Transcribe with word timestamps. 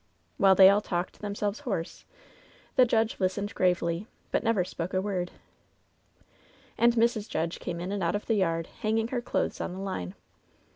While 0.39 0.55
they 0.55 0.67
all 0.67 0.81
talked 0.81 1.19
themselves 1.21 1.59
hoarse, 1.59 2.05
the 2.75 2.85
judge 2.87 3.19
listened 3.19 3.53
gravely, 3.53 4.07
but 4.31 4.39
spoke 4.65 4.93
never 4.93 4.97
a 4.99 5.03
word. 5.07 5.29
"And 6.75 6.95
Mrs. 6.95 7.29
Judge 7.29 7.59
came 7.59 7.79
in 7.79 7.91
and 7.91 8.01
out 8.01 8.15
of 8.15 8.25
the 8.25 8.33
yard, 8.33 8.65
hang 8.79 8.97
ing 8.97 9.09
her 9.09 9.21
clothes 9.21 9.61
on 9.61 9.73
the 9.73 9.79
line. 9.79 10.15